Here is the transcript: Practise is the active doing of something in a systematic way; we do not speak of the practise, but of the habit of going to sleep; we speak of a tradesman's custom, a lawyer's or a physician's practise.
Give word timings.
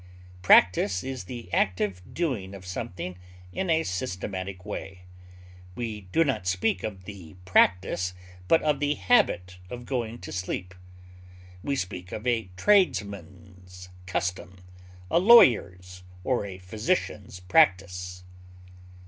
Practise 0.41 1.03
is 1.03 1.25
the 1.25 1.47
active 1.53 2.01
doing 2.11 2.55
of 2.55 2.65
something 2.65 3.19
in 3.53 3.69
a 3.69 3.83
systematic 3.83 4.65
way; 4.65 5.03
we 5.75 6.07
do 6.11 6.23
not 6.23 6.47
speak 6.47 6.81
of 6.83 7.03
the 7.05 7.35
practise, 7.45 8.15
but 8.47 8.63
of 8.63 8.79
the 8.79 8.95
habit 8.95 9.59
of 9.69 9.85
going 9.85 10.17
to 10.17 10.31
sleep; 10.31 10.73
we 11.63 11.75
speak 11.75 12.11
of 12.11 12.25
a 12.25 12.49
tradesman's 12.57 13.89
custom, 14.07 14.63
a 15.11 15.19
lawyer's 15.19 16.01
or 16.23 16.47
a 16.47 16.57
physician's 16.57 17.39
practise. 17.39 18.23